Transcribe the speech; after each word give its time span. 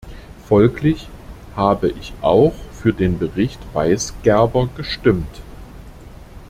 Folglich 0.47 1.07
habe 1.55 1.89
ich 1.91 2.13
auch 2.21 2.53
für 2.71 2.91
den 2.91 3.19
Bericht 3.19 3.59
Weisgerber 3.73 4.67
gestimmt. 4.75 5.41